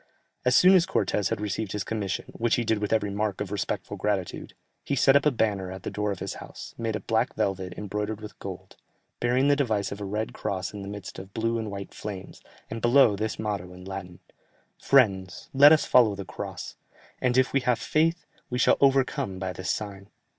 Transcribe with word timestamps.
As 0.45 0.55
soon 0.55 0.73
as 0.73 0.87
Cortès 0.87 1.29
had 1.29 1.39
received 1.39 1.73
his 1.73 1.83
commission, 1.83 2.25
which 2.33 2.55
he 2.55 2.63
did 2.63 2.79
with 2.79 2.91
every 2.91 3.11
mark 3.11 3.39
of 3.39 3.51
respectful 3.51 3.97
gratitude, 3.97 4.55
he 4.83 4.95
set 4.95 5.15
up 5.15 5.27
a 5.27 5.31
banner 5.31 5.71
at 5.71 5.83
the 5.83 5.91
door 5.91 6.11
of 6.11 6.17
his 6.17 6.33
house, 6.41 6.73
made 6.75 6.95
of 6.95 7.05
black 7.05 7.35
velvet 7.35 7.75
embroidered 7.77 8.19
in 8.19 8.29
gold, 8.39 8.77
bearing 9.19 9.47
the 9.47 9.55
device 9.55 9.91
of 9.91 10.01
a 10.01 10.03
red 10.03 10.33
cross 10.33 10.73
in 10.73 10.81
the 10.81 10.87
midst 10.87 11.19
of 11.19 11.35
blue 11.35 11.59
and 11.59 11.69
white 11.69 11.93
flames, 11.93 12.41
and 12.67 12.81
below, 12.81 13.15
this 13.15 13.37
motto 13.37 13.71
in 13.73 13.85
Latin, 13.85 14.17
"Friends, 14.81 15.49
let 15.53 15.71
us 15.71 15.85
follow 15.85 16.15
the 16.15 16.25
Cross, 16.25 16.77
and 17.21 17.37
if 17.37 17.53
we 17.53 17.59
have 17.59 17.77
faith, 17.77 18.25
we 18.49 18.57
shall 18.57 18.77
overcome 18.81 19.37
by 19.37 19.53
this 19.53 19.69
sign." 19.69 20.09